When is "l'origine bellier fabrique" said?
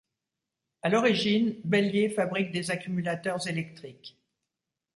0.89-2.49